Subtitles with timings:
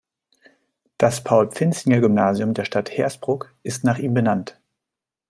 [0.97, 4.59] Das Paul-Pfinzing-Gymnasium der Stadt Hersbruck ist nach ihm benannt.